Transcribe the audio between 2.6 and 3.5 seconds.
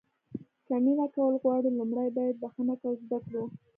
کول زده کړو.